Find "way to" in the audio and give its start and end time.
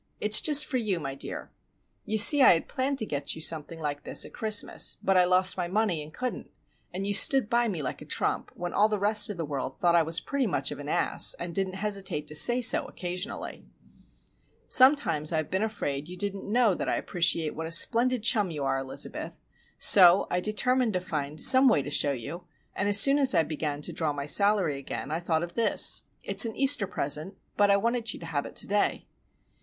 21.69-21.91